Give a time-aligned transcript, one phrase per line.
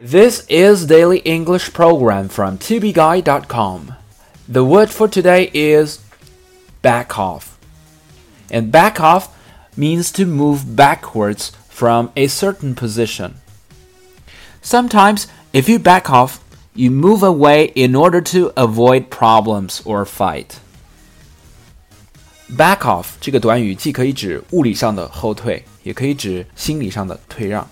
[0.00, 3.94] This is daily English program from tobeguide.com.
[4.48, 6.00] The word for today is
[6.82, 7.56] back off.
[8.50, 9.28] And back off
[9.76, 13.36] means to move backwards from a certain position.
[14.62, 16.38] Sometimes, if you back off,
[16.74, 20.58] you move away in order to avoid problems or fight.
[22.48, 27.66] Back off 这个短语既可以指物理上的后退，也可以指心理上的退让。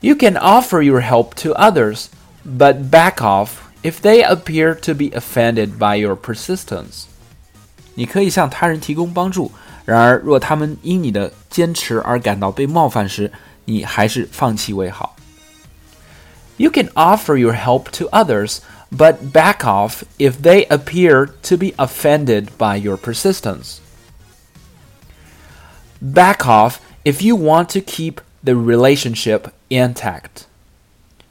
[0.00, 2.06] You can offer your help to others,
[2.44, 7.04] but back off if they appear to be offended by your persistence.
[7.94, 9.52] 你可以向他人提供帮助，
[9.84, 13.32] 然而若他们因你的坚持而感到被冒犯时，
[13.64, 15.16] 你还是放弃为好。
[16.56, 18.58] You can offer your help to others,
[18.94, 23.78] but back off if they appear to be offended by your persistence.
[26.00, 30.46] Back off if you want to keep the relationship intact.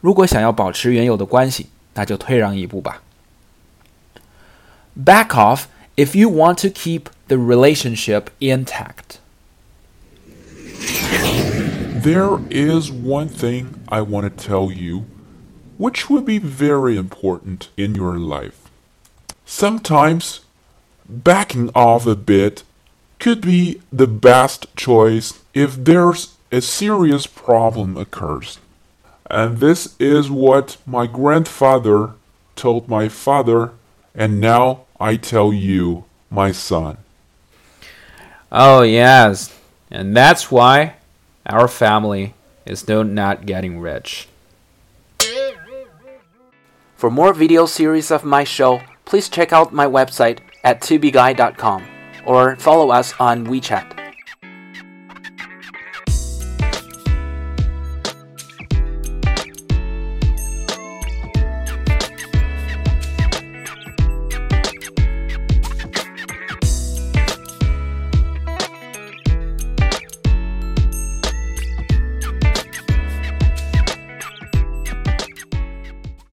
[0.01, 3.01] 如果想要保持原有的关系，那就退让一步吧。
[4.97, 5.63] Back off
[5.95, 9.19] if you want to keep the relationship intact.
[12.03, 15.05] There is one thing I want to tell you,
[15.77, 18.69] which would be very important in your life.
[19.47, 20.39] Sometimes
[21.07, 22.63] backing off a bit
[23.19, 28.58] could be the best choice if there's a serious problem occurs.
[29.30, 32.12] And this is what my grandfather
[32.56, 33.72] told my father,
[34.14, 36.98] and now I tell you, my son.
[38.50, 39.54] Oh, yes.
[39.90, 40.94] And that's why
[41.46, 42.34] our family
[42.66, 44.28] is still not getting rich.
[46.96, 51.86] For more video series of my show, please check out my website at tubeguy.com
[52.26, 53.97] or follow us on WeChat.